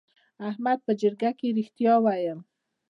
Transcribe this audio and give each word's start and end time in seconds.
احمد 0.49 0.79
په 0.85 0.91
جرګه 1.01 1.31
کې 1.39 1.47
رښتیا 1.57 1.93
وویل. 1.99 2.39